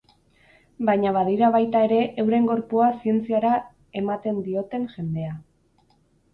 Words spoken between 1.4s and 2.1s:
baita ere